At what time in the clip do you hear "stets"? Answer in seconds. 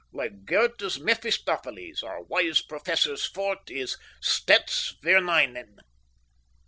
4.19-4.95